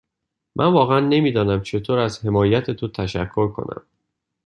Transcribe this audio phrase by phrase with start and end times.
[0.55, 3.83] من واقعا نمی دانم چطور از حمایت تو تشکر کنم.